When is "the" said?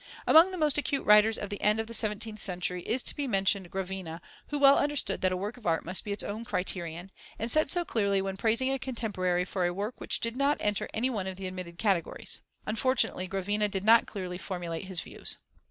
0.49-0.57, 1.51-1.61, 1.85-1.93, 11.35-11.45